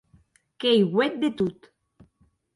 [0.59, 1.59] Qu’ei uet de tot.